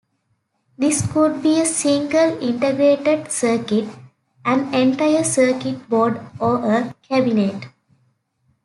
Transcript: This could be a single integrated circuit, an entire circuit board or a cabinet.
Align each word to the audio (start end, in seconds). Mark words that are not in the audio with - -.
This 0.79 1.05
could 1.11 1.43
be 1.43 1.61
a 1.61 1.65
single 1.67 2.41
integrated 2.41 3.31
circuit, 3.31 3.87
an 4.43 4.73
entire 4.73 5.23
circuit 5.23 5.87
board 5.89 6.19
or 6.39 6.57
a 6.73 6.95
cabinet. 7.03 7.67